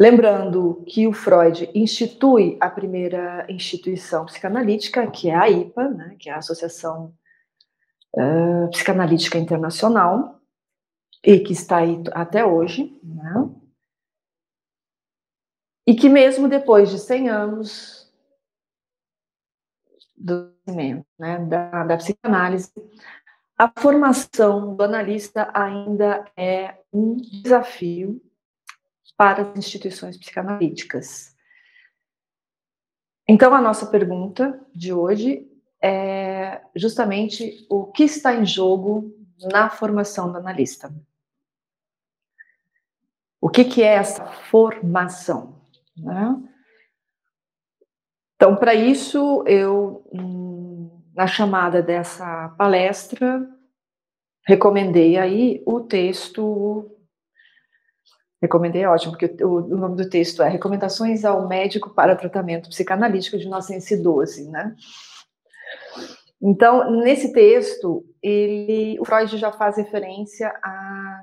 Lembrando 0.00 0.82
que 0.88 1.06
o 1.06 1.12
Freud 1.12 1.70
institui 1.74 2.56
a 2.58 2.70
primeira 2.70 3.44
instituição 3.50 4.24
psicanalítica, 4.24 5.10
que 5.10 5.28
é 5.28 5.34
a 5.34 5.50
IPA, 5.50 5.88
né, 5.90 6.16
que 6.18 6.30
é 6.30 6.32
a 6.32 6.38
Associação 6.38 7.14
uh, 8.16 8.70
Psicanalítica 8.70 9.36
Internacional, 9.36 10.40
e 11.22 11.38
que 11.40 11.52
está 11.52 11.80
aí 11.80 12.02
até 12.12 12.42
hoje, 12.42 12.98
né? 13.04 13.50
e 15.86 15.94
que 15.94 16.08
mesmo 16.08 16.48
depois 16.48 16.88
de 16.88 16.98
100 16.98 17.28
anos 17.28 18.10
do 20.16 20.50
né, 20.66 21.04
da, 21.46 21.84
da 21.84 21.96
psicanálise, 21.98 22.72
a 23.58 23.70
formação 23.78 24.74
do 24.74 24.82
analista 24.82 25.50
ainda 25.52 26.24
é 26.34 26.78
um 26.90 27.16
desafio 27.16 28.18
para 29.20 29.42
as 29.42 29.54
instituições 29.54 30.16
psicanalíticas. 30.16 31.36
Então, 33.28 33.52
a 33.52 33.60
nossa 33.60 33.84
pergunta 33.84 34.58
de 34.74 34.94
hoje 34.94 35.46
é 35.78 36.62
justamente 36.74 37.66
o 37.68 37.84
que 37.84 38.04
está 38.04 38.34
em 38.34 38.46
jogo 38.46 39.14
na 39.52 39.68
formação 39.68 40.32
do 40.32 40.38
analista. 40.38 40.90
O 43.38 43.50
que, 43.50 43.62
que 43.62 43.82
é 43.82 43.96
essa 43.96 44.24
formação? 44.24 45.60
Né? 45.94 46.42
Então, 48.36 48.56
para 48.56 48.74
isso, 48.74 49.44
eu, 49.46 50.02
hum, 50.14 50.98
na 51.14 51.26
chamada 51.26 51.82
dessa 51.82 52.48
palestra, 52.56 53.46
recomendei 54.46 55.18
aí 55.18 55.62
o 55.66 55.78
texto 55.78 56.96
Recomendei, 58.40 58.82
é 58.82 58.88
ótimo, 58.88 59.12
porque 59.12 59.44
o, 59.44 59.56
o, 59.56 59.76
nome 59.76 59.96
do 59.96 60.08
texto 60.08 60.42
é 60.42 60.48
Recomendações 60.48 61.24
ao 61.24 61.46
Médico 61.46 61.90
para 61.90 62.16
Tratamento 62.16 62.70
Psicanalítico 62.70 63.36
de 63.36 63.44
1912, 63.44 64.48
né? 64.50 64.74
Então, 66.40 66.90
nesse 67.02 67.34
texto, 67.34 68.02
ele, 68.22 68.98
o 68.98 69.04
Freud 69.04 69.36
já 69.36 69.52
faz 69.52 69.76
referência 69.76 70.48
a, 70.62 71.22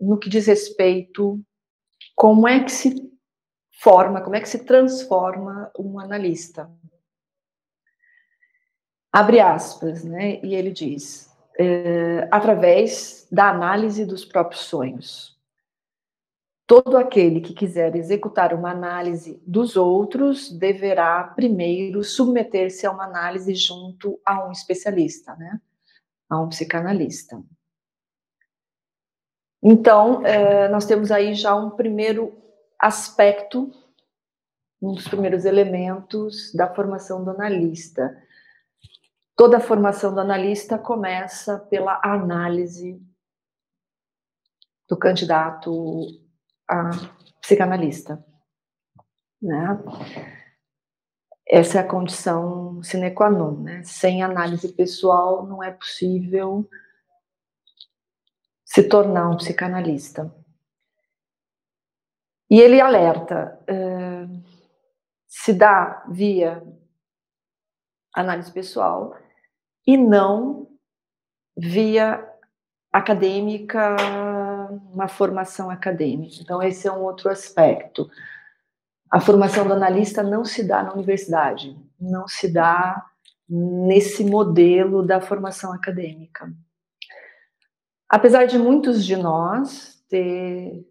no 0.00 0.18
que 0.18 0.28
diz 0.28 0.46
respeito 0.48 1.40
como 2.16 2.48
é 2.48 2.64
que 2.64 2.72
se 2.72 3.08
forma, 3.80 4.20
como 4.20 4.34
é 4.34 4.40
que 4.40 4.48
se 4.48 4.64
transforma 4.64 5.70
um 5.78 6.00
analista. 6.00 6.68
Abre 9.12 9.38
aspas, 9.38 10.02
né? 10.02 10.40
E 10.42 10.56
ele 10.56 10.72
diz, 10.72 11.32
é, 11.56 12.26
através 12.32 13.28
da 13.30 13.48
análise 13.48 14.04
dos 14.04 14.24
próprios 14.24 14.62
sonhos. 14.62 15.37
Todo 16.68 16.98
aquele 16.98 17.40
que 17.40 17.54
quiser 17.54 17.96
executar 17.96 18.52
uma 18.52 18.70
análise 18.70 19.42
dos 19.46 19.74
outros 19.74 20.50
deverá 20.50 21.24
primeiro 21.24 22.04
submeter-se 22.04 22.86
a 22.86 22.90
uma 22.90 23.06
análise 23.06 23.54
junto 23.54 24.20
a 24.22 24.46
um 24.46 24.52
especialista, 24.52 25.34
né? 25.36 25.58
A 26.28 26.38
um 26.38 26.50
psicanalista. 26.50 27.42
Então, 29.62 30.26
é, 30.26 30.68
nós 30.68 30.84
temos 30.84 31.10
aí 31.10 31.32
já 31.32 31.54
um 31.54 31.70
primeiro 31.70 32.36
aspecto, 32.78 33.72
um 34.80 34.92
dos 34.92 35.08
primeiros 35.08 35.46
elementos 35.46 36.52
da 36.52 36.68
formação 36.74 37.24
do 37.24 37.30
analista. 37.30 38.14
Toda 39.34 39.56
a 39.56 39.60
formação 39.60 40.12
do 40.12 40.20
analista 40.20 40.76
começa 40.76 41.58
pela 41.58 41.98
análise 42.04 43.00
do 44.86 44.98
candidato 44.98 46.27
a 46.68 46.90
psicanalista, 47.40 48.24
né? 49.40 49.82
Essa 51.48 51.78
é 51.78 51.80
a 51.80 51.88
condição 51.88 52.82
sine 52.82 53.10
qua 53.10 53.30
non, 53.30 53.62
né? 53.62 53.82
Sem 53.82 54.22
análise 54.22 54.70
pessoal 54.72 55.46
não 55.46 55.62
é 55.62 55.70
possível 55.70 56.68
se 58.64 58.82
tornar 58.86 59.30
um 59.30 59.36
psicanalista. 59.38 60.34
E 62.50 62.60
ele 62.60 62.80
alerta, 62.80 63.58
uh, 63.62 64.42
se 65.26 65.54
dá 65.54 66.04
via 66.10 66.62
análise 68.14 68.52
pessoal 68.52 69.16
e 69.86 69.96
não 69.96 70.68
via 71.56 72.26
acadêmica 72.92 73.96
uma 74.70 75.08
formação 75.08 75.70
acadêmica. 75.70 76.36
Então, 76.40 76.62
esse 76.62 76.86
é 76.86 76.92
um 76.92 77.02
outro 77.02 77.28
aspecto. 77.30 78.10
A 79.10 79.20
formação 79.20 79.66
do 79.66 79.72
analista 79.72 80.22
não 80.22 80.44
se 80.44 80.62
dá 80.62 80.82
na 80.82 80.92
universidade, 80.92 81.76
não 81.98 82.28
se 82.28 82.52
dá 82.52 83.04
nesse 83.48 84.24
modelo 84.24 85.02
da 85.02 85.20
formação 85.20 85.72
acadêmica. 85.72 86.52
Apesar 88.08 88.46
de 88.46 88.58
muitos 88.58 89.04
de 89.04 89.16
nós 89.16 90.02
ter 90.08 90.86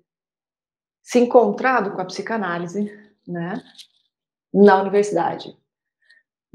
se 1.01 1.19
encontrado 1.19 1.91
com 1.91 2.01
a 2.01 2.05
psicanálise, 2.05 2.91
né, 3.27 3.63
na 4.53 4.81
universidade, 4.81 5.55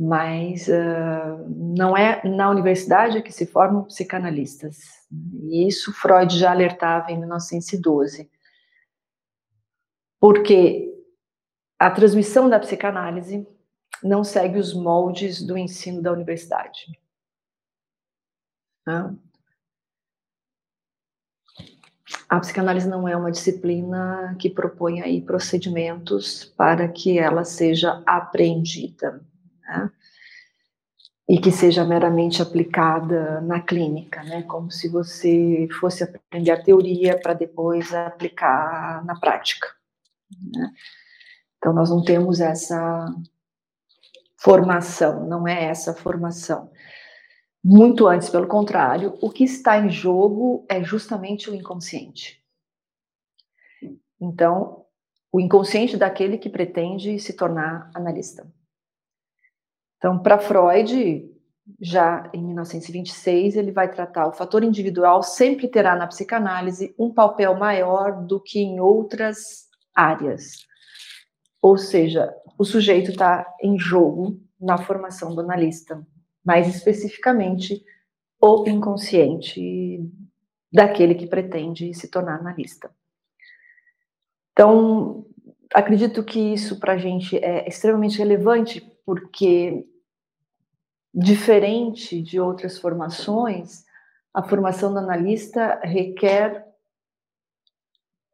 mas 0.04 0.66
uh, 0.66 1.48
não 1.48 1.96
é 1.96 2.20
na 2.24 2.50
universidade 2.50 3.22
que 3.22 3.30
se 3.30 3.46
formam 3.46 3.84
psicanalistas. 3.84 5.06
E 5.44 5.68
isso 5.68 5.92
Freud 5.92 6.36
já 6.36 6.50
alertava 6.50 7.12
em 7.12 7.18
1912. 7.20 8.28
Porque 10.18 10.92
a 11.78 11.88
transmissão 11.88 12.50
da 12.50 12.58
psicanálise 12.58 13.46
não 14.02 14.24
segue 14.24 14.58
os 14.58 14.74
moldes 14.74 15.40
do 15.40 15.56
ensino 15.56 16.02
da 16.02 16.10
universidade. 16.10 16.98
A 22.28 22.40
psicanálise 22.40 22.88
não 22.88 23.06
é 23.06 23.16
uma 23.16 23.30
disciplina 23.30 24.34
que 24.36 24.50
propõe 24.50 25.00
aí 25.00 25.20
procedimentos 25.20 26.44
para 26.44 26.88
que 26.88 27.20
ela 27.20 27.44
seja 27.44 28.02
aprendida 28.04 29.24
né? 29.72 29.90
e 31.28 31.38
que 31.38 31.50
seja 31.50 31.84
meramente 31.84 32.42
aplicada 32.42 33.40
na 33.40 33.60
clínica, 33.60 34.22
né? 34.24 34.42
como 34.42 34.70
se 34.70 34.88
você 34.88 35.68
fosse 35.80 36.04
aprender 36.04 36.50
a 36.50 36.62
teoria 36.62 37.18
para 37.18 37.32
depois 37.32 37.94
aplicar 37.94 39.04
na 39.04 39.18
prática. 39.18 39.68
Né? 40.54 40.72
Então, 41.56 41.72
nós 41.72 41.90
não 41.90 42.04
temos 42.04 42.40
essa 42.40 43.06
formação, 44.36 45.26
não 45.26 45.46
é 45.46 45.64
essa 45.64 45.94
formação. 45.94 46.70
Muito 47.64 48.08
antes, 48.08 48.28
pelo 48.28 48.48
contrário, 48.48 49.16
o 49.22 49.30
que 49.30 49.44
está 49.44 49.78
em 49.78 49.88
jogo 49.88 50.66
é 50.68 50.82
justamente 50.82 51.48
o 51.48 51.54
inconsciente. 51.54 52.42
Então, 54.20 54.84
o 55.32 55.40
inconsciente 55.40 55.96
daquele 55.96 56.36
que 56.36 56.50
pretende 56.50 57.18
se 57.20 57.32
tornar 57.34 57.90
analista. 57.94 58.46
Então, 60.02 60.18
para 60.18 60.36
Freud, 60.36 61.30
já 61.80 62.28
em 62.34 62.44
1926, 62.44 63.54
ele 63.54 63.70
vai 63.70 63.88
tratar 63.88 64.26
o 64.26 64.32
fator 64.32 64.64
individual 64.64 65.22
sempre 65.22 65.68
terá 65.68 65.94
na 65.94 66.08
psicanálise 66.08 66.92
um 66.98 67.14
papel 67.14 67.56
maior 67.56 68.26
do 68.26 68.40
que 68.40 68.58
em 68.58 68.80
outras 68.80 69.68
áreas. 69.94 70.66
Ou 71.62 71.78
seja, 71.78 72.34
o 72.58 72.64
sujeito 72.64 73.12
está 73.12 73.46
em 73.62 73.78
jogo 73.78 74.40
na 74.60 74.76
formação 74.76 75.36
do 75.36 75.40
analista, 75.40 76.04
mais 76.44 76.66
especificamente 76.66 77.80
o 78.40 78.69
inconsciente 78.69 80.00
daquele 80.72 81.14
que 81.14 81.28
pretende 81.28 81.94
se 81.94 82.08
tornar 82.08 82.40
analista. 82.40 82.90
Então, 84.50 85.24
acredito 85.72 86.25
que 86.25 86.40
isso 86.40 86.81
para 86.81 86.94
a 86.94 86.99
gente 86.99 87.37
é 87.37 87.69
extremamente 87.69 88.19
relevante, 88.19 88.81
porque 89.06 89.87
Diferente 91.14 92.23
de 92.23 92.41
outras 92.41 92.79
formações, 92.79 93.85
a 94.32 94.43
formação 94.43 94.93
do 94.93 94.99
analista 94.99 95.79
requer 95.82 96.67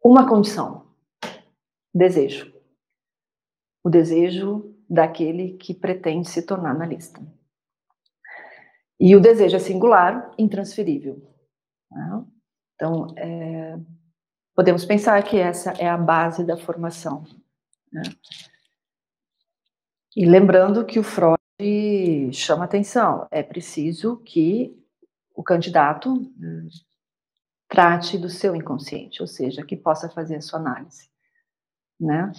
uma 0.03 0.29
condição: 0.29 0.87
desejo. 1.93 2.55
O 3.83 3.91
desejo 3.91 4.77
daquele 4.89 5.57
que 5.57 5.75
pretende 5.75 6.29
se 6.29 6.43
tornar 6.43 6.71
analista. 6.71 7.21
E 9.01 9.15
o 9.15 9.21
desejo 9.21 9.57
é 9.57 9.61
singular, 9.61 10.33
intransferível. 10.39 11.23
Né? 11.91 12.25
Então, 12.75 13.07
é, 13.17 13.79
podemos 14.55 14.85
pensar 14.85 15.23
que 15.23 15.37
essa 15.37 15.73
é 15.73 15.89
a 15.89 15.97
base 15.97 16.45
da 16.45 16.57
formação. 16.57 17.25
Né? 17.93 18.03
E 20.17 20.27
lembrando 20.27 20.85
que 20.85 20.99
o 20.99 21.05
Freud 21.05 21.39
chama 22.32 22.64
atenção. 22.64 23.26
É 23.31 23.43
preciso 23.43 24.16
que 24.19 24.76
o 25.34 25.43
candidato 25.43 26.31
trate 27.69 28.16
do 28.16 28.28
seu 28.28 28.56
inconsciente, 28.56 29.20
ou 29.20 29.26
seja, 29.26 29.64
que 29.64 29.76
possa 29.76 30.08
fazer 30.08 30.37
a 30.37 30.40
sua 30.40 30.58
análise. 30.58 31.08
né? 32.00 32.32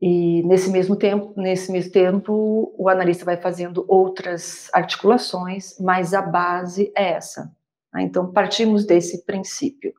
E 0.00 0.42
nesse 0.42 0.68
mesmo 0.70 0.96
tempo, 0.96 1.32
nesse 1.36 1.70
mesmo 1.70 1.92
tempo, 1.92 2.74
o 2.76 2.88
analista 2.88 3.24
vai 3.24 3.36
fazendo 3.36 3.84
outras 3.86 4.68
articulações, 4.72 5.78
mas 5.78 6.12
a 6.12 6.20
base 6.20 6.92
é 6.96 7.12
essa. 7.12 7.54
Né? 7.94 8.02
Então, 8.02 8.32
partimos 8.32 8.84
desse 8.84 9.24
princípio. 9.24 9.94